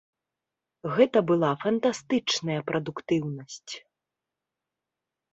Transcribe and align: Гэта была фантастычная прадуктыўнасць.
Гэта 0.93 1.19
была 1.31 1.51
фантастычная 1.63 2.55
прадуктыўнасць. 2.71 3.73